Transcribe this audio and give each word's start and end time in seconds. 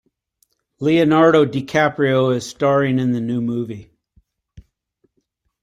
Leonardo 0.79 1.45
DiCaprio 1.45 2.35
is 2.35 2.49
staring 2.49 2.97
in 2.97 3.11
the 3.11 3.21
new 3.21 3.39
movie. 3.39 3.91